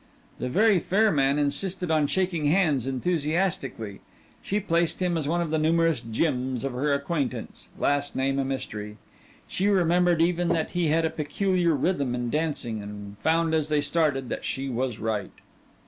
[0.39, 3.99] The very fair man insisted on shaking hands enthusiastically.
[4.41, 8.43] She placed him as one of the numerous Jims of her acquaintance last name a
[8.43, 8.97] mystery.
[9.47, 13.79] She remembered even that he had a peculiar rhythm in dancing and found as they
[13.81, 15.33] started that she was right.